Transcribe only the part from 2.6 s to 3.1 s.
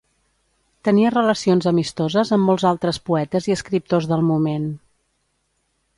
altres